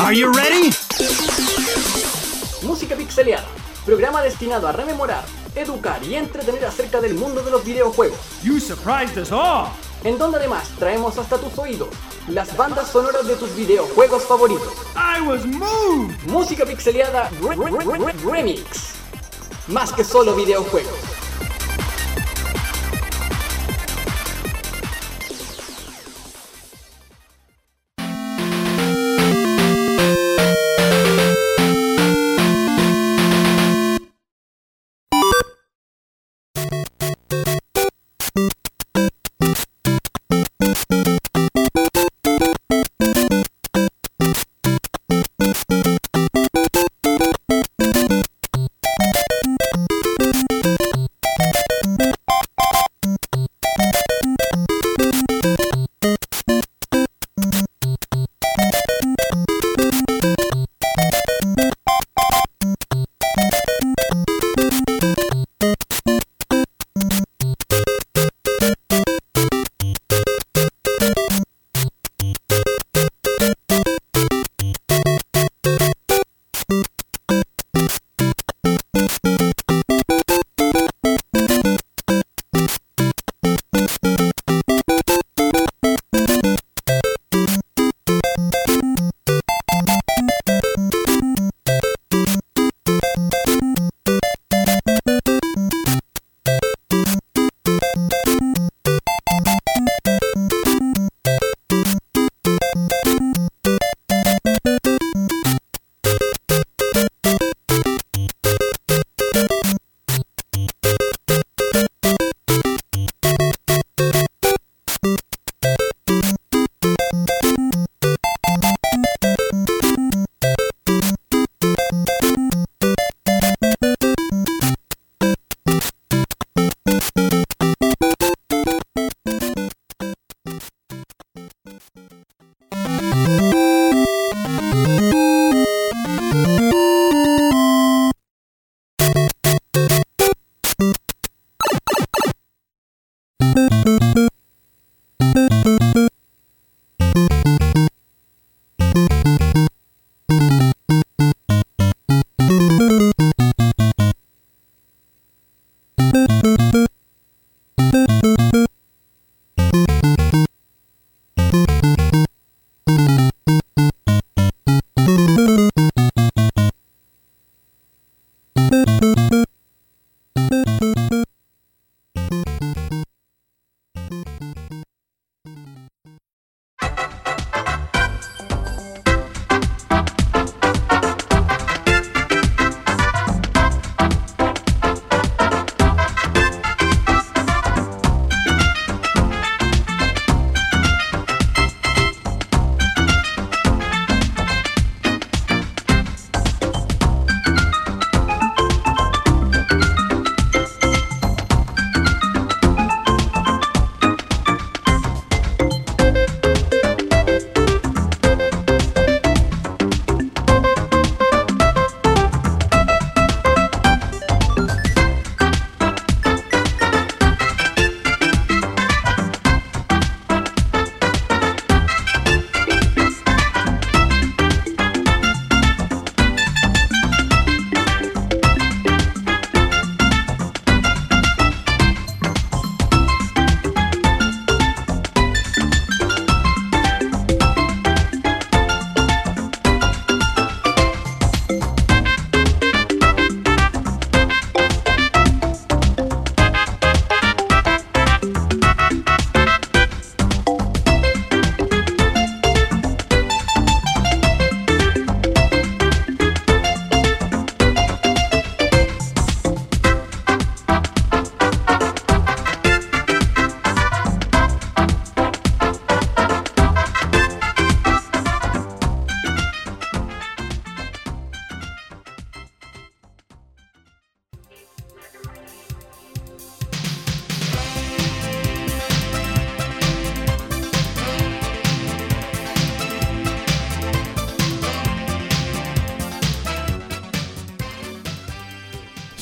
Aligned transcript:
Are 0.00 0.12
you 0.14 0.32
ready? 0.32 0.70
Música 2.62 2.94
Pixeleada, 2.96 3.46
programa 3.84 4.22
destinado 4.22 4.68
a 4.68 4.72
rememorar, 4.72 5.24
educar 5.54 6.02
y 6.04 6.14
entretener 6.14 6.64
acerca 6.64 7.00
del 7.00 7.14
mundo 7.14 7.42
de 7.42 7.50
los 7.50 7.64
videojuegos. 7.64 8.18
You 8.42 8.60
surprised 8.60 9.18
us 9.20 9.32
all. 9.32 9.68
En 10.04 10.16
donde 10.16 10.38
además 10.38 10.68
traemos 10.78 11.18
hasta 11.18 11.38
tus 11.38 11.58
oídos 11.58 11.88
las 12.28 12.56
bandas 12.56 12.88
sonoras 12.88 13.26
de 13.26 13.34
tus 13.36 13.54
videojuegos 13.56 14.22
favoritos. 14.24 14.72
I 14.94 15.20
was 15.26 15.44
moved. 15.44 16.16
Música 16.28 16.64
Pixeleada 16.64 17.28
Re- 17.40 17.56
Re- 17.56 17.70
Re- 17.84 17.98
Re- 17.98 18.12
Remix. 18.24 18.94
Más 19.66 19.92
que 19.92 20.04
solo 20.04 20.34
videojuegos. 20.34 20.94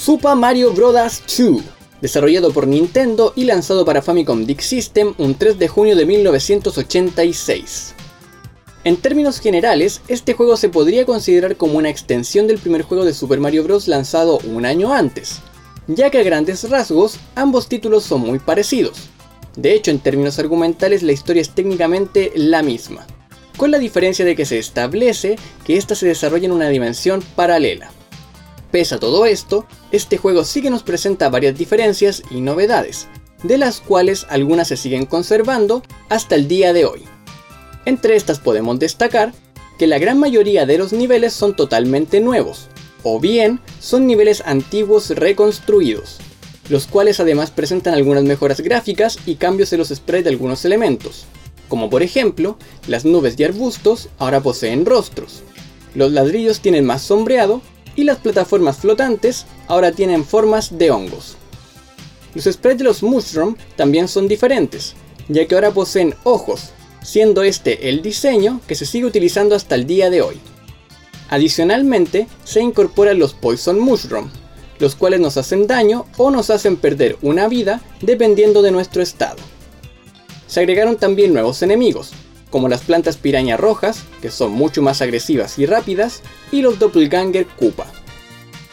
Super 0.06 0.36
Mario 0.36 0.72
Bros. 0.72 0.94
2, 1.36 1.62
desarrollado 2.00 2.52
por 2.52 2.68
Nintendo 2.68 3.32
y 3.34 3.42
lanzado 3.42 3.84
para 3.84 4.02
Famicom 4.02 4.46
Disk 4.46 4.60
System 4.60 5.14
un 5.18 5.34
3 5.34 5.58
de 5.58 5.66
junio 5.66 5.96
de 5.96 6.06
1986. 6.06 7.92
En 8.84 8.98
términos 8.98 9.40
generales, 9.40 10.02
este 10.06 10.34
juego 10.34 10.56
se 10.56 10.68
podría 10.68 11.04
considerar 11.06 11.56
como 11.56 11.76
una 11.76 11.90
extensión 11.90 12.46
del 12.46 12.58
primer 12.58 12.82
juego 12.82 13.04
de 13.04 13.14
Super 13.14 13.40
Mario 13.40 13.64
Bros. 13.64 13.88
lanzado 13.88 14.38
un 14.44 14.64
año 14.64 14.94
antes, 14.94 15.40
ya 15.88 16.08
que 16.10 16.18
a 16.18 16.22
grandes 16.22 16.70
rasgos 16.70 17.18
ambos 17.34 17.68
títulos 17.68 18.04
son 18.04 18.20
muy 18.20 18.38
parecidos. 18.38 19.08
De 19.56 19.74
hecho, 19.74 19.90
en 19.90 19.98
términos 19.98 20.38
argumentales 20.38 21.02
la 21.02 21.10
historia 21.10 21.42
es 21.42 21.50
técnicamente 21.50 22.30
la 22.36 22.62
misma, 22.62 23.04
con 23.56 23.72
la 23.72 23.80
diferencia 23.80 24.24
de 24.24 24.36
que 24.36 24.46
se 24.46 24.60
establece 24.60 25.34
que 25.64 25.76
ésta 25.76 25.96
se 25.96 26.06
desarrolla 26.06 26.46
en 26.46 26.52
una 26.52 26.68
dimensión 26.68 27.24
paralela. 27.34 27.90
Pese 28.76 28.96
a 28.96 28.98
todo 28.98 29.24
esto, 29.24 29.64
este 29.90 30.18
juego 30.18 30.44
sí 30.44 30.60
que 30.60 30.68
nos 30.68 30.82
presenta 30.82 31.30
varias 31.30 31.56
diferencias 31.56 32.22
y 32.30 32.42
novedades, 32.42 33.08
de 33.42 33.56
las 33.56 33.80
cuales 33.80 34.26
algunas 34.28 34.68
se 34.68 34.76
siguen 34.76 35.06
conservando 35.06 35.82
hasta 36.10 36.34
el 36.34 36.46
día 36.46 36.74
de 36.74 36.84
hoy. 36.84 37.04
Entre 37.86 38.16
estas 38.16 38.38
podemos 38.38 38.78
destacar 38.78 39.32
que 39.78 39.86
la 39.86 39.98
gran 39.98 40.20
mayoría 40.20 40.66
de 40.66 40.76
los 40.76 40.92
niveles 40.92 41.32
son 41.32 41.56
totalmente 41.56 42.20
nuevos, 42.20 42.68
o 43.02 43.18
bien 43.18 43.60
son 43.80 44.06
niveles 44.06 44.42
antiguos 44.44 45.08
reconstruidos, 45.08 46.18
los 46.68 46.86
cuales 46.86 47.18
además 47.18 47.50
presentan 47.50 47.94
algunas 47.94 48.24
mejoras 48.24 48.60
gráficas 48.60 49.18
y 49.24 49.36
cambios 49.36 49.72
en 49.72 49.78
los 49.78 49.88
sprites 49.88 50.24
de 50.24 50.30
algunos 50.32 50.66
elementos, 50.66 51.24
como 51.70 51.88
por 51.88 52.02
ejemplo, 52.02 52.58
las 52.88 53.06
nubes 53.06 53.36
y 53.38 53.44
arbustos 53.44 54.10
ahora 54.18 54.42
poseen 54.42 54.84
rostros, 54.84 55.44
los 55.94 56.12
ladrillos 56.12 56.60
tienen 56.60 56.84
más 56.84 57.00
sombreado 57.00 57.62
y 57.96 58.04
las 58.04 58.18
plataformas 58.18 58.76
flotantes 58.76 59.46
ahora 59.66 59.92
tienen 59.92 60.24
formas 60.24 60.78
de 60.78 60.90
hongos. 60.90 61.36
Los 62.34 62.44
sprites 62.44 62.78
de 62.78 62.84
los 62.84 63.02
Mushroom 63.02 63.56
también 63.76 64.08
son 64.08 64.28
diferentes, 64.28 64.94
ya 65.28 65.46
que 65.46 65.54
ahora 65.54 65.70
poseen 65.72 66.14
ojos, 66.22 66.70
siendo 67.02 67.42
este 67.42 67.88
el 67.88 68.02
diseño 68.02 68.60
que 68.68 68.74
se 68.74 68.86
sigue 68.86 69.06
utilizando 69.06 69.54
hasta 69.54 69.74
el 69.74 69.86
día 69.86 70.10
de 70.10 70.22
hoy. 70.22 70.36
Adicionalmente, 71.30 72.28
se 72.44 72.60
incorporan 72.60 73.18
los 73.18 73.32
Poison 73.34 73.78
Mushroom, 73.78 74.28
los 74.78 74.94
cuales 74.94 75.20
nos 75.20 75.36
hacen 75.36 75.66
daño 75.66 76.06
o 76.18 76.30
nos 76.30 76.50
hacen 76.50 76.76
perder 76.76 77.16
una 77.22 77.48
vida 77.48 77.80
dependiendo 78.00 78.62
de 78.62 78.70
nuestro 78.70 79.02
estado. 79.02 79.38
Se 80.46 80.60
agregaron 80.60 80.96
también 80.96 81.32
nuevos 81.32 81.62
enemigos, 81.62 82.12
como 82.50 82.68
las 82.68 82.82
plantas 82.82 83.16
piraña 83.16 83.56
rojas, 83.56 84.04
que 84.22 84.30
son 84.30 84.52
mucho 84.52 84.82
más 84.82 85.02
agresivas 85.02 85.58
y 85.58 85.66
rápidas, 85.66 86.22
y 86.52 86.62
los 86.62 86.78
doppelganger 86.78 87.46
Koopa. 87.46 87.86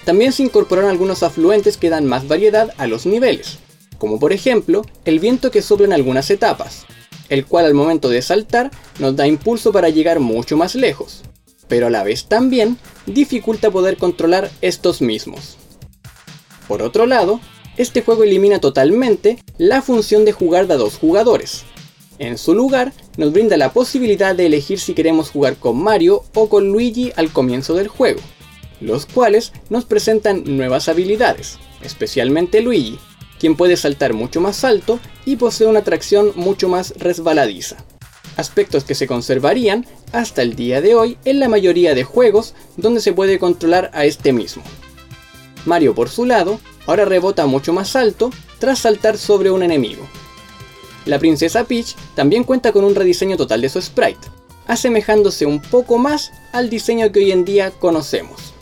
También 0.05 0.31
se 0.33 0.43
incorporaron 0.43 0.89
algunos 0.89 1.23
afluentes 1.23 1.77
que 1.77 1.89
dan 1.89 2.05
más 2.05 2.27
variedad 2.27 2.73
a 2.77 2.87
los 2.87 3.05
niveles, 3.05 3.59
como 3.97 4.19
por 4.19 4.33
ejemplo 4.33 4.85
el 5.05 5.19
viento 5.19 5.49
que 5.49 5.61
sopla 5.61 5.85
en 5.85 5.93
algunas 5.93 6.29
etapas, 6.29 6.85
el 7.29 7.45
cual 7.45 7.65
al 7.65 7.73
momento 7.73 8.09
de 8.09 8.21
saltar 8.21 8.69
nos 8.99 9.15
da 9.15 9.27
impulso 9.27 9.71
para 9.71 9.89
llegar 9.89 10.19
mucho 10.19 10.57
más 10.57 10.75
lejos, 10.75 11.21
pero 11.67 11.87
a 11.87 11.89
la 11.89 12.03
vez 12.03 12.25
también 12.25 12.77
dificulta 13.05 13.71
poder 13.71 13.97
controlar 13.97 14.51
estos 14.61 15.01
mismos. 15.01 15.57
Por 16.67 16.81
otro 16.81 17.05
lado, 17.05 17.39
este 17.77 18.01
juego 18.01 18.23
elimina 18.23 18.59
totalmente 18.59 19.39
la 19.57 19.81
función 19.81 20.25
de 20.25 20.31
jugar 20.31 20.67
de 20.67 20.75
a 20.75 20.77
dos 20.77 20.97
jugadores. 20.97 21.63
En 22.19 22.37
su 22.37 22.53
lugar, 22.53 22.93
nos 23.17 23.33
brinda 23.33 23.57
la 23.57 23.73
posibilidad 23.73 24.35
de 24.35 24.45
elegir 24.45 24.79
si 24.79 24.93
queremos 24.93 25.29
jugar 25.29 25.57
con 25.57 25.81
Mario 25.81 26.23
o 26.33 26.47
con 26.47 26.71
Luigi 26.71 27.11
al 27.15 27.31
comienzo 27.31 27.73
del 27.73 27.87
juego, 27.87 28.21
los 28.81 29.05
cuales 29.05 29.51
nos 29.69 29.85
presentan 29.85 30.43
nuevas 30.45 30.89
habilidades, 30.89 31.57
especialmente 31.81 32.61
Luigi, 32.61 32.99
quien 33.39 33.55
puede 33.55 33.77
saltar 33.77 34.13
mucho 34.13 34.41
más 34.41 34.63
alto 34.63 34.99
y 35.25 35.35
posee 35.35 35.67
una 35.67 35.83
tracción 35.83 36.31
mucho 36.35 36.69
más 36.69 36.93
resbaladiza. 36.97 37.77
Aspectos 38.37 38.83
que 38.83 38.95
se 38.95 39.07
conservarían 39.07 39.85
hasta 40.11 40.41
el 40.41 40.55
día 40.55 40.81
de 40.81 40.95
hoy 40.95 41.17
en 41.25 41.39
la 41.39 41.49
mayoría 41.49 41.93
de 41.93 42.03
juegos 42.03 42.55
donde 42.77 43.01
se 43.01 43.13
puede 43.13 43.39
controlar 43.39 43.91
a 43.93 44.05
este 44.05 44.33
mismo. 44.33 44.63
Mario 45.65 45.93
por 45.93 46.09
su 46.09 46.25
lado, 46.25 46.59
ahora 46.85 47.05
rebota 47.05 47.45
mucho 47.45 47.73
más 47.73 47.95
alto 47.95 48.31
tras 48.59 48.79
saltar 48.79 49.17
sobre 49.17 49.51
un 49.51 49.63
enemigo. 49.63 50.07
La 51.05 51.19
princesa 51.19 51.65
Peach 51.65 51.95
también 52.15 52.43
cuenta 52.43 52.71
con 52.71 52.85
un 52.85 52.95
rediseño 52.95 53.37
total 53.37 53.61
de 53.61 53.69
su 53.69 53.81
sprite, 53.81 54.27
asemejándose 54.67 55.45
un 55.45 55.61
poco 55.61 55.97
más 55.97 56.31
al 56.51 56.69
diseño 56.69 57.11
que 57.11 57.19
hoy 57.19 57.31
en 57.31 57.45
día 57.45 57.71
conocemos. 57.71 58.53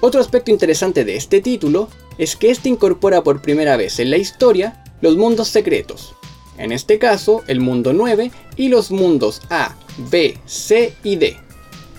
Otro 0.00 0.20
aspecto 0.20 0.50
interesante 0.50 1.04
de 1.04 1.16
este 1.16 1.40
título 1.40 1.88
es 2.18 2.36
que 2.36 2.50
este 2.50 2.68
incorpora 2.68 3.22
por 3.22 3.40
primera 3.40 3.76
vez 3.76 3.98
en 3.98 4.10
la 4.10 4.18
historia 4.18 4.84
los 5.00 5.16
mundos 5.16 5.48
secretos, 5.48 6.14
en 6.58 6.72
este 6.72 6.98
caso 6.98 7.42
el 7.46 7.60
mundo 7.60 7.92
9 7.92 8.30
y 8.56 8.68
los 8.68 8.90
mundos 8.90 9.42
A, 9.50 9.74
B, 10.10 10.38
C 10.46 10.94
y 11.02 11.16
D, 11.16 11.36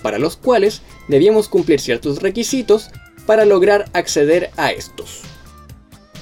para 0.02 0.18
los 0.18 0.36
cuales 0.36 0.82
debíamos 1.08 1.48
cumplir 1.48 1.80
ciertos 1.80 2.22
requisitos 2.22 2.90
para 3.26 3.44
lograr 3.44 3.86
acceder 3.92 4.50
a 4.56 4.70
estos. 4.70 5.22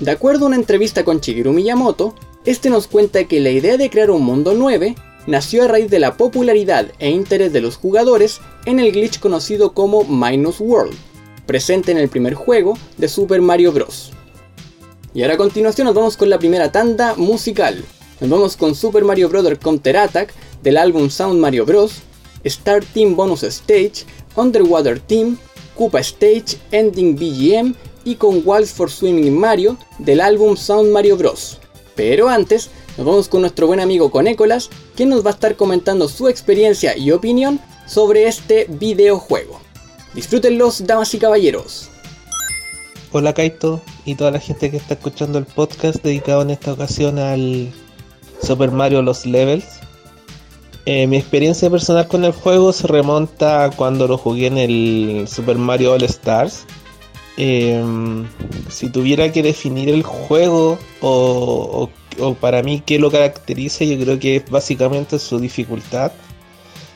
De 0.00 0.10
acuerdo 0.10 0.44
a 0.44 0.48
una 0.48 0.56
entrevista 0.56 1.04
con 1.04 1.20
Shigeru 1.20 1.52
Miyamoto, 1.52 2.14
este 2.46 2.70
nos 2.70 2.86
cuenta 2.86 3.24
que 3.24 3.40
la 3.40 3.50
idea 3.50 3.76
de 3.76 3.90
crear 3.90 4.10
un 4.10 4.22
mundo 4.22 4.54
9 4.54 4.94
nació 5.26 5.64
a 5.64 5.68
raíz 5.68 5.90
de 5.90 5.98
la 5.98 6.16
popularidad 6.16 6.86
e 7.00 7.10
interés 7.10 7.52
de 7.52 7.60
los 7.60 7.76
jugadores 7.76 8.40
en 8.66 8.78
el 8.78 8.92
glitch 8.92 9.18
conocido 9.18 9.74
como 9.74 10.04
Minus 10.04 10.60
World, 10.60 10.96
presente 11.44 11.90
en 11.90 11.98
el 11.98 12.08
primer 12.08 12.34
juego 12.34 12.78
de 12.96 13.08
Super 13.08 13.42
Mario 13.42 13.72
Bros. 13.72 14.12
Y 15.12 15.22
ahora 15.22 15.34
a 15.34 15.38
continuación 15.38 15.86
nos 15.86 15.94
vamos 15.96 16.16
con 16.16 16.30
la 16.30 16.38
primera 16.38 16.70
tanda 16.70 17.14
musical. 17.16 17.84
Nos 18.20 18.30
vamos 18.30 18.56
con 18.56 18.76
Super 18.76 19.02
Mario 19.02 19.28
Bros. 19.28 19.58
Counter 19.58 19.96
Attack 19.96 20.32
del 20.62 20.76
álbum 20.76 21.10
Sound 21.10 21.40
Mario 21.40 21.66
Bros., 21.66 22.02
Star 22.44 22.84
Team 22.84 23.16
Bonus 23.16 23.42
Stage, 23.42 24.04
Underwater 24.36 25.00
Team, 25.00 25.36
Koopa 25.76 25.98
Stage, 25.98 26.58
Ending 26.70 27.16
BGM 27.16 27.74
y 28.04 28.14
con 28.14 28.42
Waltz 28.44 28.72
for 28.72 28.88
Swimming 28.88 29.36
Mario 29.36 29.76
del 29.98 30.20
álbum 30.20 30.56
Sound 30.56 30.92
Mario 30.92 31.16
Bros. 31.16 31.58
Pero 31.96 32.28
antes, 32.28 32.70
nos 32.96 33.06
vamos 33.06 33.28
con 33.28 33.40
nuestro 33.40 33.66
buen 33.66 33.80
amigo 33.80 34.10
Conécolas, 34.10 34.70
quien 34.94 35.08
nos 35.08 35.24
va 35.24 35.30
a 35.30 35.34
estar 35.34 35.56
comentando 35.56 36.08
su 36.08 36.28
experiencia 36.28 36.96
y 36.96 37.10
opinión 37.10 37.58
sobre 37.86 38.28
este 38.28 38.66
videojuego. 38.68 39.60
Disfrútenlos, 40.14 40.86
damas 40.86 41.12
y 41.14 41.18
caballeros. 41.18 41.90
Hola 43.12 43.32
Kaito 43.32 43.80
y 44.04 44.14
toda 44.14 44.30
la 44.30 44.40
gente 44.40 44.70
que 44.70 44.76
está 44.76 44.94
escuchando 44.94 45.38
el 45.38 45.46
podcast 45.46 46.02
dedicado 46.02 46.42
en 46.42 46.50
esta 46.50 46.72
ocasión 46.72 47.18
al 47.18 47.72
Super 48.42 48.70
Mario 48.70 49.00
Los 49.00 49.24
Levels. 49.24 49.64
Eh, 50.84 51.06
mi 51.06 51.16
experiencia 51.16 51.70
personal 51.70 52.06
con 52.06 52.24
el 52.24 52.32
juego 52.32 52.72
se 52.72 52.86
remonta 52.86 53.70
cuando 53.74 54.06
lo 54.06 54.18
jugué 54.18 54.46
en 54.46 54.58
el 54.58 55.28
Super 55.28 55.56
Mario 55.56 55.92
All 55.92 56.02
Stars. 56.04 56.64
Em, 57.36 58.26
si 58.70 58.88
tuviera 58.90 59.30
que 59.30 59.42
definir 59.42 59.90
el 59.90 60.02
juego 60.02 60.78
o, 61.00 61.90
para 62.40 62.62
mí 62.62 62.82
qué 62.84 62.98
lo 62.98 63.10
caracteriza, 63.10 63.84
yo 63.84 63.98
creo 63.98 64.18
que 64.18 64.36
es 64.36 64.50
básicamente 64.50 65.18
su 65.18 65.38
dificultad. 65.38 66.12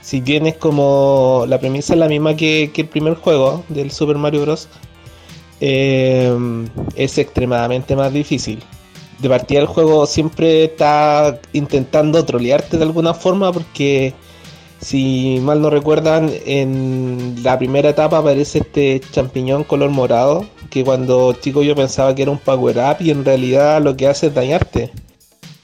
Si 0.03 0.21
bien 0.21 0.47
es 0.47 0.57
como 0.57 1.45
la 1.49 1.59
premisa 1.59 1.93
es 1.93 1.99
la 1.99 2.09
misma 2.09 2.37
que, 2.37 2.73
el 2.75 2.89
primer 2.89 3.15
juego 3.15 3.65
del 3.69 3.91
Super 3.91 4.17
Mario 4.17 4.43
Bros., 4.43 4.69
em, 5.61 6.67
es 6.97 7.19
extremadamente 7.19 7.95
más 7.97 8.13
difícil 8.13 8.61
de 9.21 9.29
partida 9.29 9.61
el 9.61 9.67
juego 9.67 10.07
siempre 10.07 10.65
está 10.65 11.39
intentando 11.53 12.25
trolearte 12.25 12.79
de 12.79 12.85
alguna 12.85 13.15
forma 13.15 13.53
porque 13.53 14.15
si 14.81 15.39
mal 15.43 15.61
no 15.61 15.69
recuerdan 15.69 16.31
en 16.47 17.37
la 17.43 17.59
primera 17.59 17.91
etapa 17.91 18.19
aparece 18.19 18.61
este 18.61 19.01
champiñón 19.13 19.65
color 19.65 19.91
morado 19.91 20.47
que 20.71 20.85
cuando 20.85 21.35
chico 21.35 21.63
yo 21.63 21.75
pensaba 21.75 22.15
que 22.15 22.23
era 22.23 22.31
un 22.31 22.39
power 22.39 22.79
up 22.79 22.97
y 23.01 23.11
en 23.11 23.25
realidad 23.25 23.83
lo 23.83 23.97
que 23.97 24.07
hace 24.07 24.29
es 24.29 24.35
dañarte. 24.35 24.91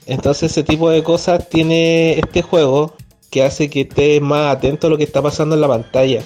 Entonces 0.06 0.52
ese 0.52 0.62
tipo 0.62 0.90
de 0.90 1.02
cosas 1.02 1.48
tiene 1.48 2.18
este 2.18 2.42
juego 2.42 2.94
que 3.30 3.42
hace 3.42 3.70
que 3.70 3.82
estés 3.82 4.20
más 4.20 4.54
atento 4.56 4.86
a 4.86 4.90
lo 4.90 4.98
que 4.98 5.04
está 5.04 5.22
pasando 5.22 5.54
en 5.54 5.60
la 5.62 5.68
pantalla. 5.68 6.22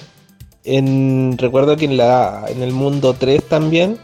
En, 0.63 1.37
recuerdo 1.37 1.77
que 1.77 1.85
en, 1.85 1.97
la, 1.97 2.45
en 2.47 2.61
el 2.61 2.73
mundo 2.73 3.15
3 3.17 3.43
también, 3.47 3.97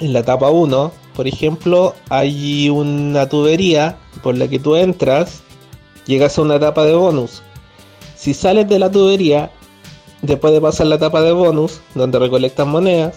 en 0.00 0.12
la 0.12 0.20
etapa 0.20 0.50
1, 0.50 0.90
por 1.14 1.28
ejemplo, 1.28 1.94
hay 2.08 2.68
una 2.70 3.28
tubería 3.28 3.96
por 4.22 4.36
la 4.36 4.48
que 4.48 4.58
tú 4.58 4.74
entras, 4.76 5.42
llegas 6.06 6.38
a 6.38 6.42
una 6.42 6.56
etapa 6.56 6.84
de 6.84 6.94
bonus. 6.94 7.42
Si 8.26 8.34
sales 8.34 8.68
de 8.68 8.80
la 8.80 8.90
tubería, 8.90 9.52
después 10.20 10.52
de 10.52 10.60
pasar 10.60 10.88
la 10.88 10.96
etapa 10.96 11.22
de 11.22 11.30
bonus, 11.30 11.78
donde 11.94 12.18
recolectas 12.18 12.66
monedas, 12.66 13.14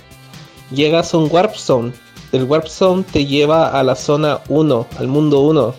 llegas 0.70 1.12
a 1.12 1.18
un 1.18 1.30
Warp 1.32 1.56
Zone. 1.56 1.94
El 2.32 2.44
Warp 2.44 2.68
Zone 2.68 3.04
te 3.12 3.26
lleva 3.26 3.70
a 3.70 3.82
la 3.82 3.96
zona 3.96 4.42
1, 4.50 4.86
al 5.00 5.08
mundo 5.08 5.40
1. 5.40 5.74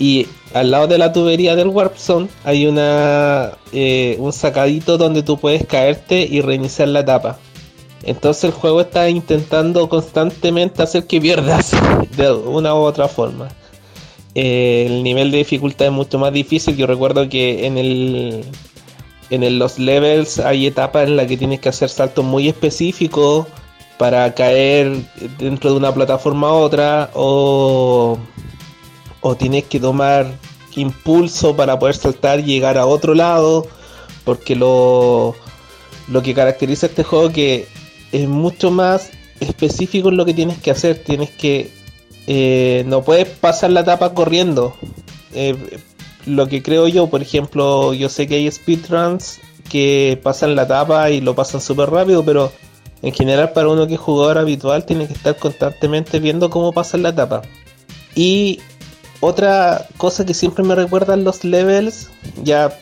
Y 0.00 0.26
al 0.54 0.72
lado 0.72 0.88
de 0.88 0.98
la 0.98 1.12
tubería 1.12 1.54
del 1.54 1.68
Warp 1.68 1.96
Zone 1.96 2.26
hay 2.42 2.66
una, 2.66 3.52
eh, 3.70 4.16
un 4.18 4.32
sacadito 4.32 4.98
donde 4.98 5.22
tú 5.22 5.38
puedes 5.38 5.64
caerte 5.64 6.26
y 6.28 6.40
reiniciar 6.40 6.88
la 6.88 6.98
etapa. 6.98 7.38
Entonces 8.02 8.42
el 8.42 8.50
juego 8.50 8.80
está 8.80 9.08
intentando 9.08 9.88
constantemente 9.88 10.82
hacer 10.82 11.06
que 11.06 11.20
pierdas 11.20 11.70
de 12.16 12.32
una 12.32 12.74
u 12.74 12.78
otra 12.78 13.06
forma. 13.06 13.50
Eh, 14.34 14.86
el 14.86 15.02
nivel 15.02 15.30
de 15.30 15.38
dificultad 15.38 15.88
es 15.88 15.92
mucho 15.92 16.18
más 16.18 16.32
difícil. 16.32 16.76
Yo 16.76 16.86
recuerdo 16.86 17.28
que 17.28 17.66
en 17.66 17.78
el 17.78 18.44
en 19.30 19.58
los 19.58 19.78
levels 19.78 20.38
hay 20.38 20.66
etapas 20.66 21.06
en 21.06 21.16
las 21.16 21.26
que 21.26 21.36
tienes 21.36 21.60
que 21.60 21.68
hacer 21.68 21.90
saltos 21.90 22.24
muy 22.24 22.48
específicos 22.48 23.46
para 23.98 24.34
caer 24.34 24.96
dentro 25.38 25.70
de 25.70 25.76
una 25.76 25.92
plataforma 25.92 26.48
a 26.48 26.52
otra 26.52 27.10
o, 27.14 28.16
o 29.20 29.36
tienes 29.36 29.64
que 29.64 29.80
tomar 29.80 30.32
impulso 30.76 31.56
para 31.56 31.78
poder 31.78 31.96
saltar 31.96 32.40
y 32.40 32.44
llegar 32.44 32.78
a 32.78 32.86
otro 32.86 33.14
lado 33.14 33.66
porque 34.24 34.54
lo, 34.54 35.34
lo 36.06 36.22
que 36.22 36.34
caracteriza 36.34 36.86
este 36.86 37.02
juego 37.02 37.32
que 37.32 37.66
es 38.12 38.28
mucho 38.28 38.70
más 38.70 39.10
específico 39.40 40.08
en 40.08 40.16
lo 40.16 40.24
que 40.24 40.34
tienes 40.34 40.58
que 40.58 40.70
hacer 40.70 41.02
tienes 41.02 41.30
que 41.30 41.70
eh, 42.28 42.84
no 42.86 43.02
puedes 43.02 43.28
pasar 43.28 43.70
la 43.70 43.80
etapa 43.80 44.14
corriendo 44.14 44.76
eh, 45.34 45.56
lo 46.26 46.46
que 46.46 46.62
creo 46.62 46.86
yo 46.86 47.08
por 47.08 47.22
ejemplo 47.22 47.92
yo 47.94 48.08
sé 48.08 48.28
que 48.28 48.36
hay 48.36 48.50
speedruns 48.50 49.40
que 49.68 50.20
pasan 50.22 50.54
la 50.54 50.62
etapa 50.62 51.10
y 51.10 51.20
lo 51.20 51.34
pasan 51.34 51.60
súper 51.60 51.90
rápido 51.90 52.24
pero 52.24 52.52
en 53.02 53.12
general, 53.12 53.52
para 53.52 53.68
uno 53.68 53.86
que 53.86 53.94
es 53.94 54.00
jugador 54.00 54.38
habitual, 54.38 54.84
tiene 54.84 55.06
que 55.06 55.12
estar 55.12 55.36
constantemente 55.36 56.18
viendo 56.18 56.50
cómo 56.50 56.72
pasa 56.72 56.98
la 56.98 57.10
etapa. 57.10 57.42
Y 58.14 58.60
otra 59.20 59.86
cosa 59.96 60.26
que 60.26 60.34
siempre 60.34 60.64
me 60.64 60.74
recuerdan 60.74 61.24
los 61.24 61.44
levels, 61.44 62.10
ya 62.42 62.76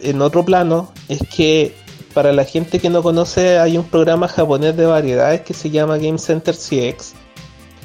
en 0.00 0.20
otro 0.20 0.44
plano, 0.44 0.92
es 1.08 1.20
que 1.34 1.74
para 2.12 2.32
la 2.32 2.44
gente 2.44 2.78
que 2.78 2.90
no 2.90 3.02
conoce, 3.02 3.58
hay 3.58 3.78
un 3.78 3.84
programa 3.84 4.28
japonés 4.28 4.76
de 4.76 4.86
variedades 4.86 5.40
que 5.40 5.54
se 5.54 5.70
llama 5.70 5.96
Game 5.96 6.18
Center 6.18 6.54
CX. 6.54 7.14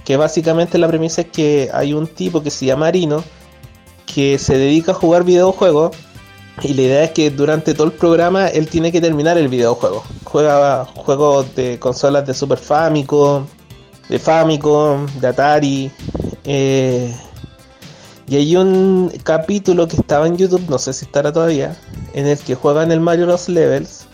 Que 0.10 0.18
básicamente 0.18 0.80
la 0.80 0.88
premisa 0.88 1.22
es 1.22 1.28
que 1.28 1.70
hay 1.72 1.94
un 1.94 2.08
tipo 2.08 2.42
que 2.42 2.50
se 2.50 2.66
llama 2.66 2.88
Arino 2.88 3.24
que 4.08 4.39
se 4.39 4.58
dedica 4.58 4.92
a 4.92 4.96
jugar 4.96 5.24
videojuegos 5.24 5.96
y 6.63 6.74
la 6.74 6.82
idea 6.82 7.04
es 7.04 7.12
que 7.12 7.30
durante 7.30 7.75
todo 7.75 7.86
el 7.86 7.94
programa 7.94 8.48
él 8.48 8.68
tiene 8.68 8.92
que 8.92 9.01
terminar 9.01 9.38
el 9.38 9.50
videojuego. 9.50 10.04
Juega 10.24 10.86
juegos 10.96 11.54
de 11.54 11.78
consolas 11.78 12.25
de 12.25 12.34
Super 12.34 12.58
Famicom, 12.58 13.46
de 14.10 14.18
Famicom, 14.18 15.06
de 15.22 15.28
Atari. 15.28 15.92
Eh, 16.44 17.16
y 18.28 18.36
hay 18.36 18.56
un 18.56 19.13
capítulo 19.22 19.88
que 19.88 19.98
estaba 19.98 20.25
en 20.25 20.38
YouTube, 20.38 20.68
no 20.72 20.80
sé 20.80 20.92
si 20.92 21.06
estará 21.06 21.32
todavía, 21.32 21.78
en 22.16 22.25
el 22.25 22.39
que 22.39 22.56
juegan 22.56 22.92
el 22.92 23.00
Mario 23.00 23.28
Los 23.28 23.48
Levels. 23.48 24.08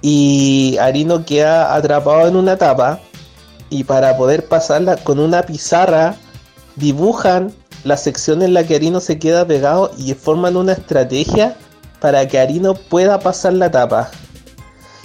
Y 0.00 0.76
Arino 0.80 1.24
queda 1.24 1.74
atrapado 1.74 2.28
en 2.28 2.36
una 2.36 2.52
etapa. 2.52 3.00
Y 3.74 3.82
para 3.82 4.16
poder 4.16 4.46
pasarla 4.46 4.94
con 4.94 5.18
una 5.18 5.42
pizarra, 5.42 6.14
dibujan 6.76 7.52
la 7.82 7.96
sección 7.96 8.40
en 8.42 8.54
la 8.54 8.62
que 8.62 8.76
Arino 8.76 9.00
se 9.00 9.18
queda 9.18 9.44
pegado 9.44 9.90
y 9.98 10.14
forman 10.14 10.56
una 10.56 10.74
estrategia 10.74 11.56
para 11.98 12.28
que 12.28 12.38
Arino 12.38 12.74
pueda 12.74 13.18
pasar 13.18 13.54
la 13.54 13.66
etapa. 13.66 14.12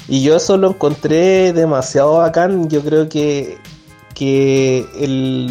Y 0.07 0.21
yo 0.21 0.35
eso 0.35 0.55
lo 0.55 0.69
encontré 0.69 1.51
demasiado 1.51 2.17
bacán. 2.17 2.69
Yo 2.69 2.83
creo 2.83 3.09
que, 3.09 3.57
que 4.13 4.85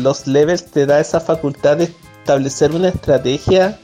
los 0.00 0.28
levels 0.28 0.66
te 0.66 0.87
da 0.87 1.00
esa 1.00 1.18
facultad 1.18 1.78
de 1.78 1.92
establecer 2.20 2.70
una 2.70 2.90
estrategia 2.90 3.80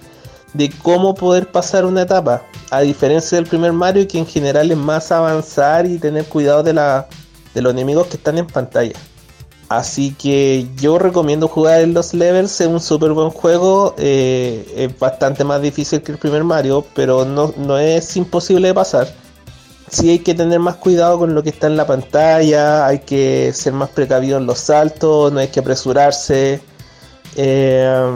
de 0.52 0.70
cómo 0.80 1.12
poder 1.16 1.50
pasar 1.50 1.84
una 1.84 2.02
etapa. 2.02 2.44
A 2.70 2.82
diferencia 2.82 3.36
del 3.36 3.48
primer 3.48 3.72
Mario, 3.72 4.06
que 4.06 4.16
en 4.16 4.26
general 4.28 4.70
es 4.70 4.78
más 4.78 5.10
avanzar 5.10 5.86
y 5.86 5.98
tener 5.98 6.24
cuidado 6.26 6.62
de, 6.62 6.74
la, 6.74 7.08
de 7.52 7.62
los 7.62 7.72
enemigos 7.72 8.06
que 8.06 8.16
están 8.16 8.38
en 8.38 8.46
pantalla. 8.46 8.94
Así 9.76 10.14
que 10.14 10.68
yo 10.76 11.00
recomiendo 11.00 11.48
jugar 11.48 11.80
en 11.80 11.94
los 11.94 12.14
levels, 12.14 12.60
es 12.60 12.68
un 12.68 12.80
súper 12.80 13.10
buen 13.10 13.30
juego, 13.30 13.94
eh, 13.98 14.72
es 14.76 14.96
bastante 14.98 15.42
más 15.42 15.60
difícil 15.60 16.00
que 16.00 16.12
el 16.12 16.18
primer 16.18 16.44
Mario, 16.44 16.86
pero 16.94 17.24
no, 17.24 17.78
es 17.78 18.16
imposible 18.16 18.68
de 18.68 18.74
pasar. 18.74 19.08
Sí 19.90 20.10
hay 20.10 20.20
que 20.20 20.34
tener 20.34 20.60
más 20.60 20.76
cuidado 20.76 21.18
con 21.18 21.34
lo 21.34 21.42
que 21.42 21.50
está 21.50 21.66
en 21.66 21.76
la 21.76 21.88
pantalla, 21.88 22.86
hay 22.86 23.00
que 23.00 23.52
ser 23.52 23.72
más 23.72 23.88
precavido 23.90 24.38
en 24.38 24.46
los 24.46 24.60
saltos, 24.60 25.32
no 25.32 25.40
hay 25.40 25.48
que 25.48 25.58
apresurarse, 25.58 26.60
eh, 27.36 28.14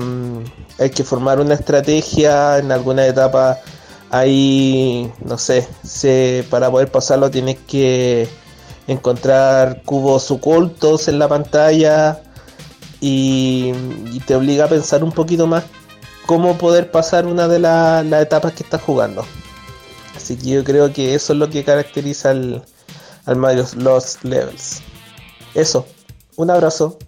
hay 0.78 0.90
que 0.90 1.02
formar 1.02 1.40
una 1.40 1.54
estrategia 1.54 2.58
en 2.58 2.70
alguna 2.70 3.04
etapa. 3.06 3.58
Ahí, 4.10 5.12
no 5.24 5.36
sé, 5.38 5.66
para 6.50 6.70
poder 6.70 6.90
pasarlo 6.90 7.30
tienes 7.30 7.58
que 7.66 8.28
encontrar 8.88 9.82
cubos 9.84 10.30
ocultos 10.30 11.06
en 11.06 11.18
la 11.18 11.28
pantalla 11.28 12.20
y, 13.00 13.72
te 14.26 14.34
obliga 14.34 14.64
a 14.64 14.68
pensar 14.68 15.04
un 15.04 15.12
poquito 15.12 15.46
más 15.46 15.64
cómo 16.26 16.58
poder 16.58 16.90
pasar 16.90 17.26
una 17.26 17.46
de 17.46 17.60
las 17.60 18.22
etapas 18.22 18.52
que 18.52 18.64
estás 18.64 18.82
jugando. 18.82 19.24
Así 20.16 20.36
que 20.36 20.50
yo 20.50 20.64
creo 20.64 20.92
que 20.92 21.14
eso 21.14 21.32
es 21.32 21.38
lo 21.38 21.48
que 21.48 21.64
caracteriza 21.64 22.30
al, 22.30 22.64
al 23.24 23.36
Mario 23.36 23.64
Los 23.76 24.24
Levels. 24.24 24.80
Eso, 25.54 25.86
un 26.36 26.50
abrazo. 26.50 26.98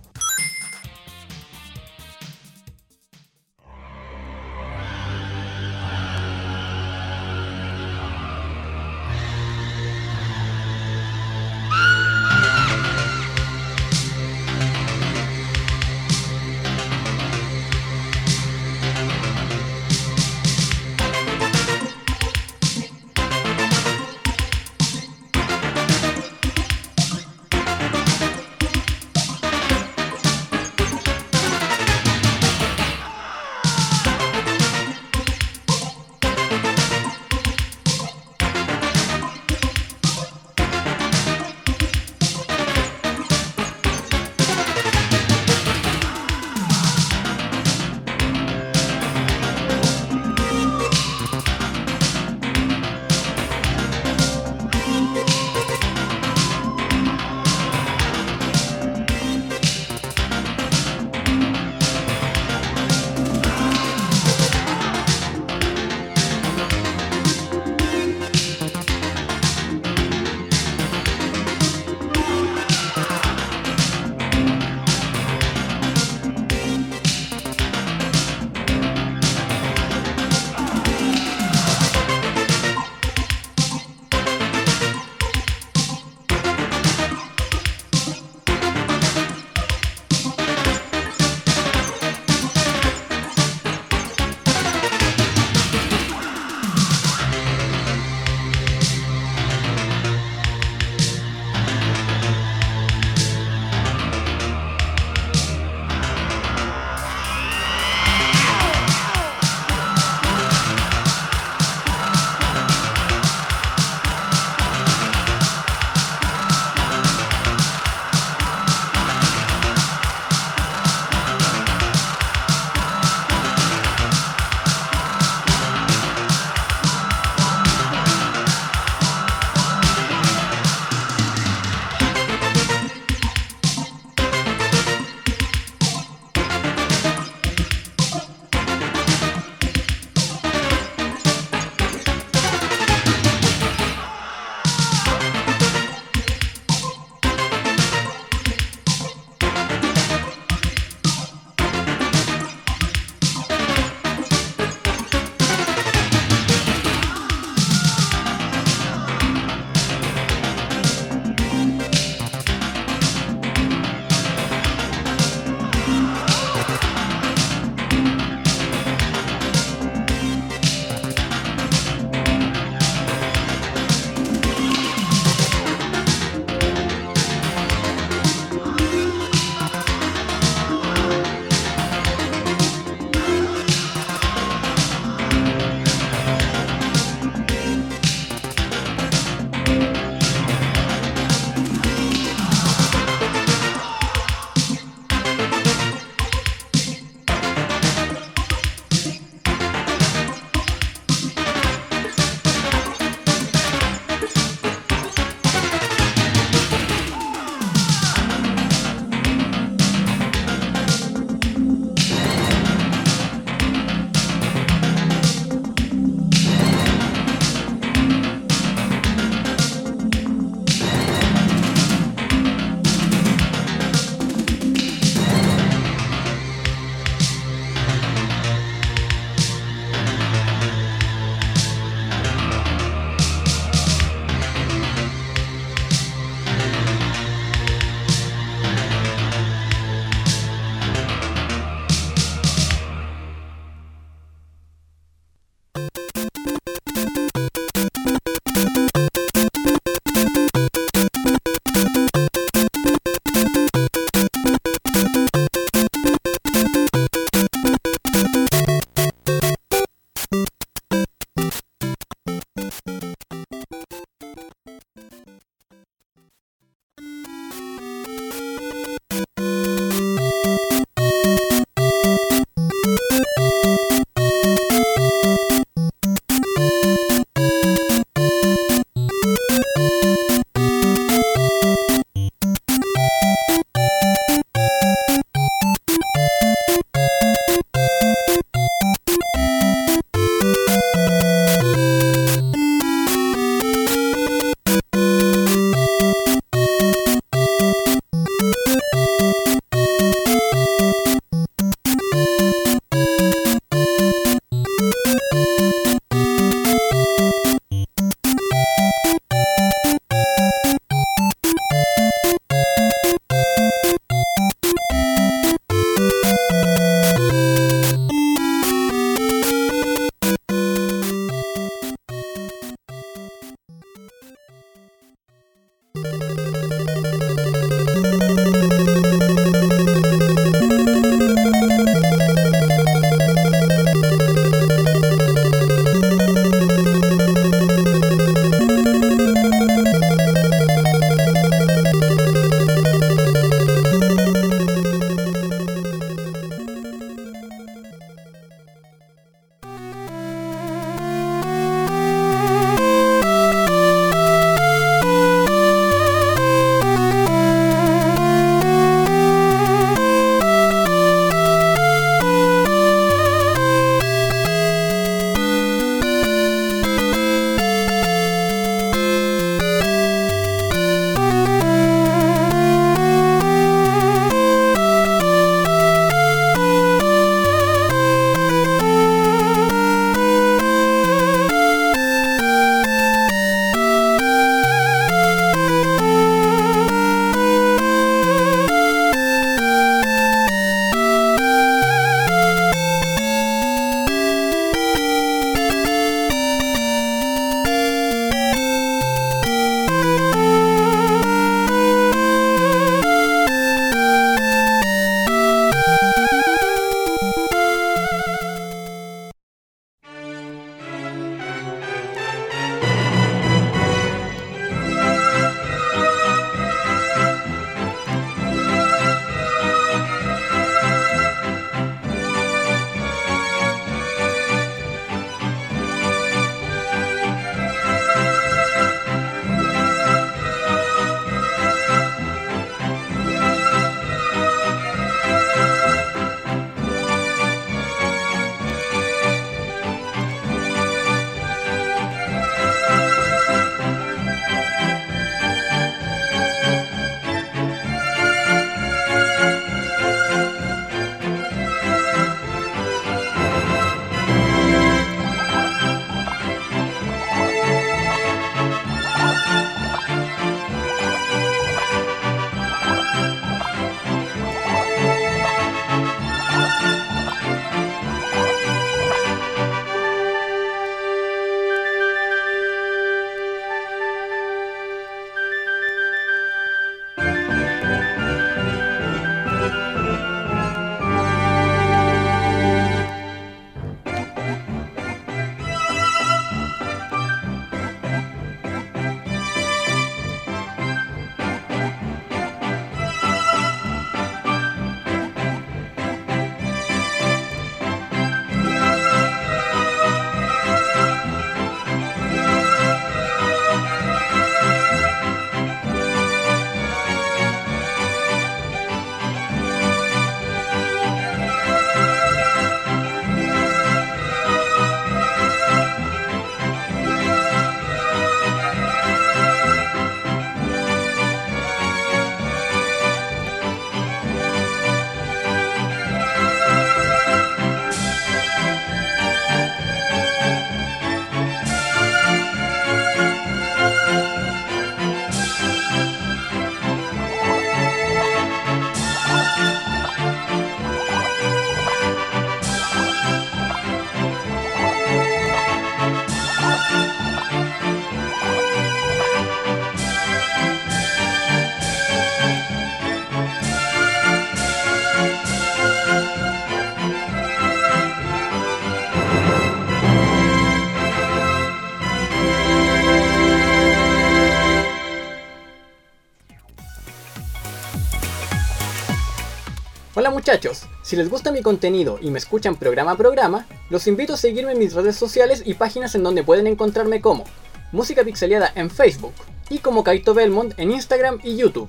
Muchachos, 570.51 570.83
si 571.03 571.15
les 571.15 571.31
gusta 571.31 571.53
mi 571.53 571.63
contenido 571.63 572.19
y 572.21 572.33
me 572.33 572.41
escuchan 572.41 572.75
programa 572.75 573.13
a 573.13 573.17
programa, 573.17 573.67
los 573.89 574.09
invito 574.09 574.35
a 574.35 574.37
seguirme 574.37 574.73
en 574.73 574.81
mis 574.81 574.95
redes 574.95 575.15
sociales 575.15 575.63
y 575.65 575.75
páginas 575.75 576.17
en 576.17 576.25
donde 576.25 576.43
pueden 576.43 576.67
encontrarme 576.67 577.21
como 577.21 577.45
Música 577.93 578.25
Pixeleada 578.25 578.73
en 578.75 578.91
Facebook 578.91 579.33
y 579.69 579.79
como 579.79 580.03
Kaito 580.03 580.35
Belmont 580.35 580.75
en 580.77 580.91
Instagram 580.91 581.39
y 581.45 581.55
YouTube. 581.55 581.89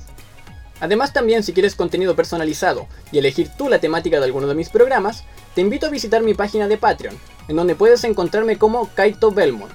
Además 0.80 1.12
también 1.12 1.42
si 1.42 1.54
quieres 1.54 1.74
contenido 1.74 2.16
personalizado 2.16 2.86
y 3.12 3.18
elegir 3.18 3.50
tú 3.58 3.68
la 3.68 3.80
temática 3.80 4.20
de 4.20 4.26
alguno 4.26 4.46
de 4.46 4.54
mis 4.54 4.70
programas, 4.70 5.24
te 5.56 5.62
invito 5.62 5.88
a 5.88 5.90
visitar 5.90 6.22
mi 6.22 6.36
página 6.36 6.68
de 6.68 6.78
Patreon, 6.78 7.18
en 7.48 7.56
donde 7.56 7.74
puedes 7.74 8.04
encontrarme 8.04 8.60
como 8.60 8.90
Kaito 8.94 9.32
Belmont. 9.32 9.74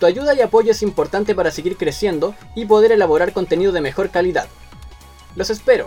Tu 0.00 0.06
ayuda 0.06 0.34
y 0.34 0.40
apoyo 0.40 0.72
es 0.72 0.82
importante 0.82 1.36
para 1.36 1.52
seguir 1.52 1.76
creciendo 1.76 2.34
y 2.56 2.64
poder 2.64 2.90
elaborar 2.90 3.32
contenido 3.32 3.70
de 3.70 3.80
mejor 3.80 4.10
calidad. 4.10 4.48
Los 5.36 5.50
espero, 5.50 5.86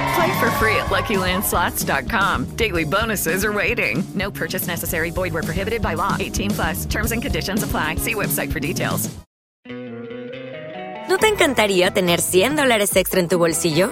Play 0.15 0.39
for 0.39 0.51
free 0.59 0.75
at 0.75 0.87
LuckyLandSlots.com. 0.87 2.55
Daily 2.55 2.83
bonuses 2.83 3.45
are 3.45 3.53
waiting. 3.53 4.03
No 4.15 4.31
purchase 4.31 4.67
necessary. 4.67 5.11
Void 5.11 5.33
where 5.33 5.43
prohibited 5.43 5.81
by 5.81 5.93
law. 5.93 6.17
18 6.19 6.51
plus. 6.51 6.85
Terms 6.85 7.11
and 7.11 7.21
conditions 7.21 7.63
apply. 7.63 7.95
See 7.95 8.15
website 8.15 8.51
for 8.51 8.59
details. 8.59 9.09
¿No 11.09 11.17
te 11.17 11.27
encantaría 11.27 11.91
tener 11.91 12.21
100 12.21 12.55
dólares 12.55 12.95
extra 12.95 13.19
en 13.19 13.27
tu 13.27 13.37
bolsillo? 13.37 13.91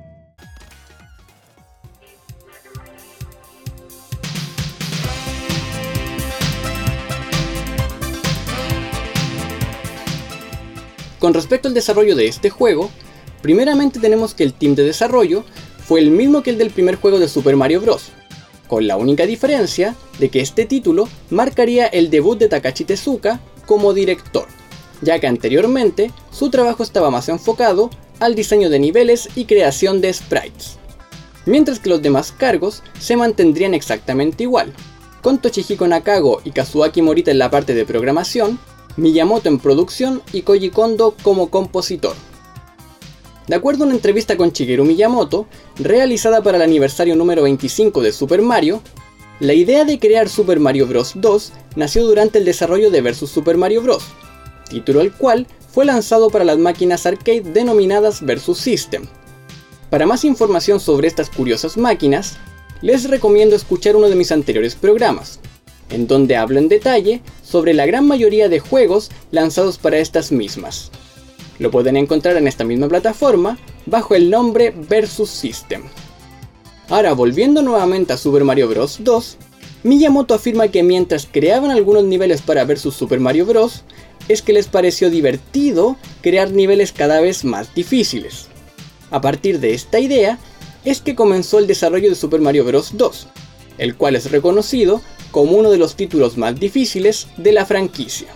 Con 11.21 11.35
respecto 11.35 11.67
al 11.67 11.75
desarrollo 11.75 12.15
de 12.15 12.25
este 12.25 12.49
juego, 12.49 12.89
primeramente 13.43 13.99
tenemos 13.99 14.33
que 14.33 14.43
el 14.43 14.55
team 14.55 14.73
de 14.73 14.83
desarrollo 14.83 15.43
fue 15.85 15.99
el 15.99 16.09
mismo 16.09 16.41
que 16.41 16.49
el 16.49 16.57
del 16.57 16.71
primer 16.71 16.95
juego 16.95 17.19
de 17.19 17.29
Super 17.29 17.55
Mario 17.55 17.79
Bros., 17.79 18.05
con 18.67 18.87
la 18.87 18.97
única 18.97 19.27
diferencia 19.27 19.95
de 20.17 20.29
que 20.29 20.41
este 20.41 20.65
título 20.65 21.07
marcaría 21.29 21.85
el 21.85 22.09
debut 22.09 22.39
de 22.39 22.47
Takashi 22.47 22.85
Tezuka 22.85 23.39
como 23.67 23.93
director, 23.93 24.47
ya 25.03 25.19
que 25.19 25.27
anteriormente 25.27 26.11
su 26.31 26.49
trabajo 26.49 26.81
estaba 26.81 27.11
más 27.11 27.29
enfocado 27.29 27.91
al 28.19 28.33
diseño 28.33 28.71
de 28.71 28.79
niveles 28.79 29.29
y 29.35 29.45
creación 29.45 30.01
de 30.01 30.11
sprites, 30.11 30.79
mientras 31.45 31.77
que 31.77 31.89
los 31.89 32.01
demás 32.01 32.31
cargos 32.31 32.81
se 32.99 33.15
mantendrían 33.15 33.75
exactamente 33.75 34.41
igual, 34.41 34.73
con 35.21 35.39
Toshihiko 35.39 35.87
Nakago 35.87 36.41
y 36.43 36.49
Kazuaki 36.49 37.03
Morita 37.03 37.29
en 37.29 37.37
la 37.37 37.51
parte 37.51 37.75
de 37.75 37.85
programación, 37.85 38.57
Miyamoto 38.97 39.49
en 39.49 39.59
producción 39.59 40.21
y 40.33 40.41
Koji 40.41 40.69
Kondo 40.69 41.15
como 41.23 41.49
compositor. 41.49 42.15
De 43.47 43.55
acuerdo 43.55 43.83
a 43.83 43.87
una 43.87 43.95
entrevista 43.95 44.37
con 44.37 44.51
Shigeru 44.51 44.85
Miyamoto, 44.85 45.47
realizada 45.77 46.41
para 46.41 46.57
el 46.57 46.63
aniversario 46.63 47.15
número 47.15 47.43
25 47.43 48.01
de 48.01 48.11
Super 48.11 48.41
Mario, 48.41 48.81
la 49.39 49.53
idea 49.53 49.85
de 49.85 49.97
crear 49.97 50.29
Super 50.29 50.59
Mario 50.59 50.87
Bros. 50.87 51.13
2 51.15 51.53
nació 51.75 52.05
durante 52.05 52.37
el 52.37 52.45
desarrollo 52.45 52.91
de 52.91 53.01
Versus 53.01 53.31
Super 53.31 53.57
Mario 53.57 53.81
Bros., 53.81 54.03
título 54.69 55.01
el 55.01 55.11
cual 55.11 55.47
fue 55.73 55.85
lanzado 55.85 56.29
para 56.29 56.45
las 56.45 56.57
máquinas 56.57 57.05
arcade 57.05 57.41
denominadas 57.41 58.23
Versus 58.23 58.59
System. 58.59 59.07
Para 59.89 60.05
más 60.05 60.23
información 60.23 60.79
sobre 60.79 61.07
estas 61.07 61.29
curiosas 61.29 61.75
máquinas, 61.75 62.37
les 62.81 63.09
recomiendo 63.09 63.55
escuchar 63.55 63.95
uno 63.95 64.09
de 64.09 64.15
mis 64.15 64.31
anteriores 64.31 64.75
programas, 64.75 65.39
en 65.91 66.07
donde 66.07 66.35
hablo 66.35 66.59
en 66.59 66.69
detalle 66.69 67.21
sobre 67.43 67.73
la 67.73 67.85
gran 67.85 68.07
mayoría 68.07 68.49
de 68.49 68.59
juegos 68.59 69.11
lanzados 69.31 69.77
para 69.77 69.99
estas 69.99 70.31
mismas. 70.31 70.91
Lo 71.59 71.69
pueden 71.69 71.97
encontrar 71.97 72.37
en 72.37 72.47
esta 72.47 72.63
misma 72.63 72.87
plataforma 72.87 73.57
bajo 73.85 74.15
el 74.15 74.29
nombre 74.29 74.73
Versus 74.89 75.29
System. 75.29 75.83
Ahora, 76.89 77.13
volviendo 77.13 77.61
nuevamente 77.61 78.13
a 78.13 78.17
Super 78.17 78.43
Mario 78.43 78.67
Bros. 78.67 78.97
2, 79.01 79.37
Miyamoto 79.83 80.33
afirma 80.33 80.67
que 80.67 80.83
mientras 80.83 81.27
creaban 81.31 81.71
algunos 81.71 82.03
niveles 82.03 82.41
para 82.41 82.65
Versus 82.65 82.95
Super 82.95 83.19
Mario 83.19 83.45
Bros., 83.45 83.83
es 84.27 84.41
que 84.41 84.53
les 84.53 84.67
pareció 84.67 85.09
divertido 85.09 85.97
crear 86.21 86.51
niveles 86.51 86.91
cada 86.91 87.21
vez 87.21 87.43
más 87.43 87.73
difíciles. 87.73 88.47
A 89.09 89.21
partir 89.21 89.59
de 89.59 89.73
esta 89.73 89.99
idea, 89.99 90.37
es 90.85 91.01
que 91.01 91.15
comenzó 91.15 91.59
el 91.59 91.67
desarrollo 91.67 92.09
de 92.09 92.15
Super 92.15 92.41
Mario 92.41 92.65
Bros. 92.65 92.91
2, 92.93 93.27
el 93.77 93.95
cual 93.95 94.15
es 94.15 94.31
reconocido 94.31 95.01
como 95.31 95.53
uno 95.53 95.71
de 95.71 95.77
los 95.77 95.95
títulos 95.95 96.37
más 96.37 96.59
difíciles 96.59 97.27
de 97.37 97.53
la 97.53 97.65
franquicia. 97.65 98.27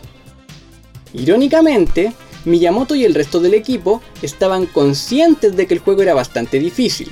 Irónicamente, 1.14 2.14
Miyamoto 2.46 2.96
y 2.96 3.06
el 3.06 3.14
resto 3.14 3.40
del 3.40 3.54
equipo 3.54 4.02
estaban 4.22 4.66
conscientes 4.66 5.56
de 5.56 5.68
que 5.68 5.74
el 5.76 5.80
juego 5.80 6.02
era 6.02 6.14
bastante 6.14 6.60
difícil, 6.60 7.10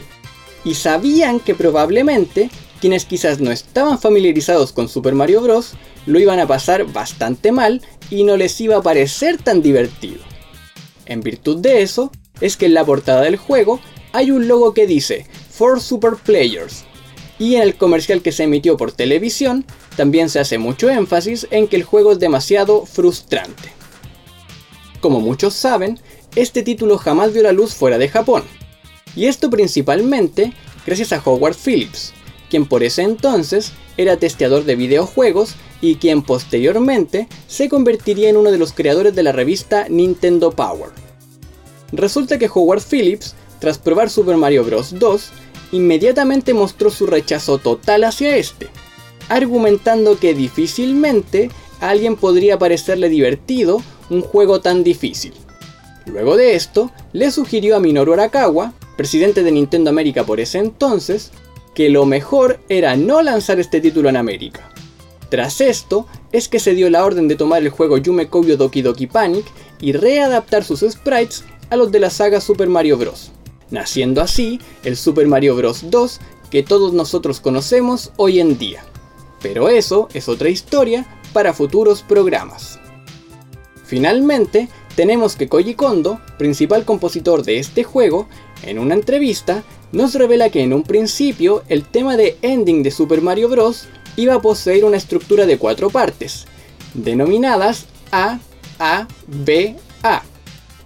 y 0.64 0.76
sabían 0.76 1.40
que 1.40 1.56
probablemente 1.56 2.50
quienes 2.80 3.06
quizás 3.06 3.40
no 3.40 3.52
estaban 3.52 3.98
familiarizados 3.98 4.74
con 4.74 4.90
Super 4.90 5.16
Mario 5.16 5.42
Bros. 5.42 5.74
lo 6.06 6.20
iban 6.20 6.40
a 6.40 6.48
pasar 6.48 6.86
bastante 6.92 7.54
mal 7.54 7.82
y 8.10 8.26
no 8.26 8.36
les 8.36 8.60
iba 8.60 8.76
a 8.76 8.82
parecer 8.82 9.42
tan 9.42 9.62
divertido. 9.62 10.20
En 11.06 11.22
virtud 11.22 11.60
de 11.60 11.82
eso, 11.82 12.12
es 12.42 12.58
que 12.58 12.66
en 12.66 12.74
la 12.74 12.84
portada 12.84 13.22
del 13.22 13.38
juego 13.38 13.80
hay 14.12 14.32
un 14.32 14.48
logo 14.50 14.74
que 14.74 14.86
dice 14.86 15.26
For 15.50 15.80
Super 15.80 16.16
Players, 16.16 16.84
y 17.44 17.58
en 17.58 17.64
el 17.64 17.76
comercial 17.76 18.22
que 18.22 18.32
se 18.32 18.44
emitió 18.44 18.78
por 18.78 18.94
televisión 18.94 19.66
también 19.98 20.30
se 20.30 20.40
hace 20.40 20.58
mucho 20.58 20.90
énfasis 20.90 21.46
en 21.52 21.68
que 21.68 21.76
el 21.76 21.84
juego 21.84 22.14
es 22.14 22.20
demasiado 22.20 22.86
frustrante. 22.86 23.70
Como 25.02 25.20
muchos 25.20 25.54
saben, 25.54 26.00
este 26.38 26.64
título 26.64 26.98
jamás 26.98 27.34
vio 27.34 27.44
la 27.44 27.52
luz 27.52 27.76
fuera 27.76 27.98
de 27.98 28.08
Japón, 28.08 28.44
y 29.14 29.26
esto 29.26 29.50
principalmente 29.50 30.54
gracias 30.86 31.12
a 31.12 31.22
Howard 31.24 31.58
Phillips, 31.58 32.14
quien 32.50 32.66
por 32.66 32.82
ese 32.82 33.02
entonces 33.02 33.74
era 33.98 34.16
testeador 34.16 34.64
de 34.64 34.78
videojuegos 34.78 35.56
y 35.82 35.96
quien 35.96 36.22
posteriormente 36.22 37.28
se 37.48 37.68
convertiría 37.68 38.30
en 38.30 38.38
uno 38.38 38.52
de 38.52 38.58
los 38.58 38.72
creadores 38.72 39.16
de 39.16 39.24
la 39.24 39.34
revista 39.34 39.88
Nintendo 39.90 40.52
Power. 40.52 40.92
Resulta 41.92 42.40
que 42.40 42.50
Howard 42.52 42.84
Phillips, 42.90 43.36
tras 43.60 43.80
probar 43.80 44.10
Super 44.10 44.38
Mario 44.38 44.64
Bros. 44.64 44.98
2, 44.98 45.32
inmediatamente 45.74 46.54
mostró 46.54 46.90
su 46.92 47.08
rechazo 47.08 47.58
total 47.58 48.06
hacia 48.06 48.38
este, 48.38 48.70
argumentando 49.28 50.18
que 50.20 50.34
difícilmente 50.34 51.50
a 51.82 51.90
alguien 51.90 52.16
podría 52.16 52.58
parecerle 52.60 53.10
divertido 53.10 53.82
un 54.10 54.22
juego 54.22 54.62
tan 54.62 54.84
difícil. 54.84 55.34
Luego 56.06 56.38
de 56.38 56.56
esto, 56.56 56.92
le 57.12 57.32
sugirió 57.32 57.76
a 57.76 57.80
Minoru 57.80 58.14
Arakawa, 58.14 58.74
presidente 58.96 59.42
de 59.42 59.52
Nintendo 59.52 59.90
América 59.90 60.24
por 60.26 60.40
ese 60.40 60.60
entonces, 60.60 61.32
que 61.74 61.90
lo 61.90 62.06
mejor 62.06 62.60
era 62.70 62.96
no 62.96 63.24
lanzar 63.24 63.60
este 63.60 63.82
título 63.82 64.10
en 64.10 64.18
América. 64.18 64.70
Tras 65.30 65.60
esto, 65.60 66.06
es 66.32 66.48
que 66.48 66.60
se 66.60 66.76
dio 66.76 66.92
la 66.92 67.04
orden 67.04 67.28
de 67.28 67.36
tomar 67.36 67.64
el 67.64 67.70
juego 67.70 67.98
Yume 67.98 68.28
Koubyo 68.28 68.58
Doki 68.58 68.84
Doki 68.84 69.08
Panic 69.08 69.46
y 69.82 69.94
readaptar 69.94 70.64
sus 70.64 70.82
sprites 70.82 71.44
a 71.72 71.76
los 71.76 71.92
de 71.92 72.00
la 72.00 72.12
saga 72.12 72.40
Super 72.40 72.70
Mario 72.70 72.98
Bros., 72.98 73.32
naciendo 73.70 74.22
así 74.22 74.60
el 74.84 74.98
Super 74.98 75.28
Mario 75.28 75.56
Bros. 75.56 75.90
2 75.90 76.20
que 76.50 76.64
todos 76.64 76.94
nosotros 76.94 77.40
conocemos 77.40 78.12
hoy 78.16 78.40
en 78.40 78.58
día. 78.58 78.84
Pero 79.42 79.70
eso 79.70 80.08
es 80.14 80.30
otra 80.30 80.50
historia 80.50 81.06
para 81.34 81.54
futuros 81.54 82.04
programas. 82.04 82.80
Finalmente, 83.86 84.70
tenemos 84.96 85.36
que 85.36 85.50
Koji 85.50 85.74
Kondo, 85.74 86.20
principal 86.38 86.86
compositor 86.86 87.44
de 87.44 87.58
este 87.58 87.84
juego, 87.84 88.28
en 88.62 88.80
una 88.80 88.94
entrevista 88.94 89.64
nos 89.92 90.16
revela 90.16 90.50
que 90.50 90.62
en 90.62 90.74
un 90.74 90.84
principio 90.84 91.64
el 91.70 91.84
tema 91.84 92.18
de 92.18 92.38
ending 92.42 92.84
de 92.84 92.92
Super 92.92 93.22
Mario 93.22 93.50
Bros. 93.50 93.88
iba 94.16 94.36
a 94.36 94.42
poseer 94.42 94.86
una 94.86 94.98
estructura 94.98 95.46
de 95.46 95.58
cuatro 95.58 95.90
partes, 95.90 96.46
denominadas 96.94 97.86
A, 98.12 98.40
A, 98.80 99.08
B, 99.28 99.76
A, 100.02 100.24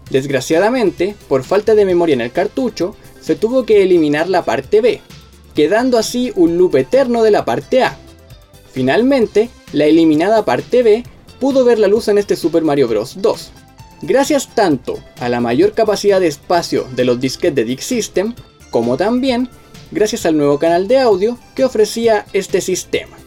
Desgraciadamente, 0.10 1.16
por 1.28 1.44
falta 1.44 1.76
de 1.76 1.86
memoria 1.86 2.14
en 2.14 2.22
el 2.22 2.32
cartucho, 2.32 2.96
se 3.22 3.36
tuvo 3.36 3.66
que 3.66 3.84
eliminar 3.84 4.30
la 4.30 4.46
parte 4.46 4.82
B, 4.82 5.02
quedando 5.54 5.98
así 5.98 6.32
un 6.36 6.58
loop 6.58 6.76
eterno 6.78 7.24
de 7.24 7.32
la 7.32 7.46
parte 7.46 7.84
A. 7.84 7.98
Finalmente, 8.72 9.50
la 9.74 9.86
eliminada 9.86 10.46
parte 10.46 10.84
B 10.84 11.04
pudo 11.40 11.66
ver 11.66 11.80
la 11.80 11.88
luz 11.88 12.08
en 12.08 12.18
este 12.18 12.36
Super 12.36 12.64
Mario 12.64 12.88
Bros. 12.88 13.16
2. 13.22 13.52
Gracias 14.04 14.54
tanto 14.54 15.00
a 15.20 15.28
la 15.28 15.42
mayor 15.42 15.74
capacidad 15.74 16.20
de 16.20 16.28
espacio 16.28 16.88
de 16.96 17.04
los 17.04 17.20
disquetes 17.20 17.56
de 17.56 17.66
Disk 17.66 17.82
System, 17.82 18.34
como 18.70 18.96
también 18.96 19.50
gracias 19.92 20.26
al 20.26 20.38
nuevo 20.38 20.60
canal 20.60 20.88
de 20.88 21.00
audio 21.00 21.38
que 21.56 21.66
ofrecía 21.66 22.26
este 22.34 22.62
sistema. 22.62 23.18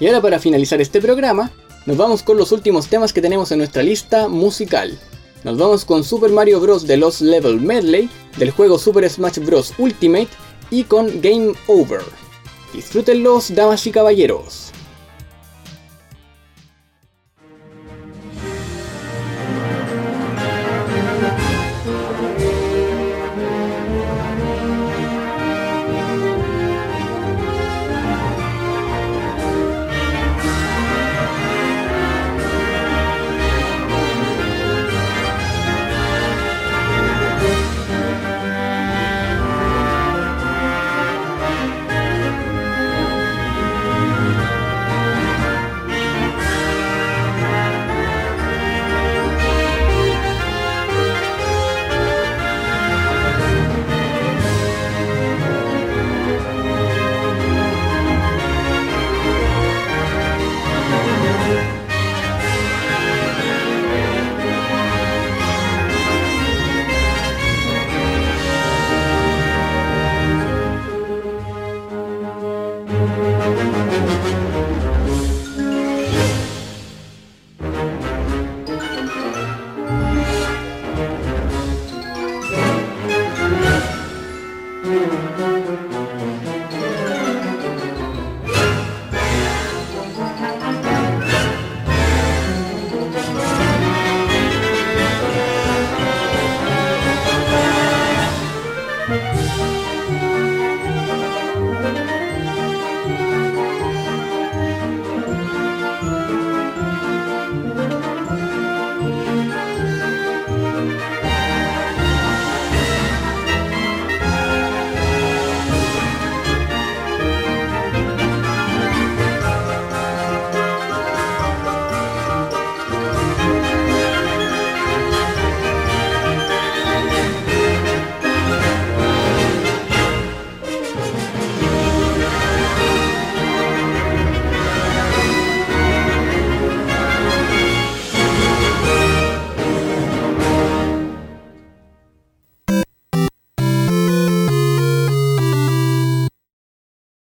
Y 0.00 0.06
ahora 0.06 0.22
para 0.22 0.38
finalizar 0.38 0.80
este 0.80 1.00
programa, 1.00 1.50
nos 1.86 1.96
vamos 1.96 2.22
con 2.22 2.36
los 2.36 2.52
últimos 2.52 2.88
temas 2.88 3.12
que 3.12 3.20
tenemos 3.20 3.50
en 3.52 3.58
nuestra 3.58 3.82
lista 3.82 4.28
musical. 4.28 4.98
Nos 5.44 5.58
vamos 5.58 5.84
con 5.84 6.02
Super 6.02 6.30
Mario 6.30 6.58
Bros. 6.58 6.86
The 6.86 6.96
Lost 6.96 7.20
Level 7.20 7.60
Medley 7.60 8.08
del 8.38 8.50
juego 8.50 8.78
Super 8.78 9.08
Smash 9.08 9.38
Bros. 9.40 9.74
Ultimate 9.76 10.28
y 10.70 10.84
con 10.84 11.20
Game 11.20 11.52
Over. 11.66 12.00
Disfrútenlos, 12.72 13.54
damas 13.54 13.86
y 13.86 13.90
caballeros. 13.90 14.72